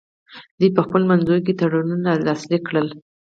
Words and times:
دوی 0.59 0.69
په 0.77 0.81
خپلو 0.85 1.03
منځونو 1.11 1.39
کې 1.45 1.57
تړونونه 1.59 2.09
لاسلیک 2.25 2.63
کړل 2.69 2.87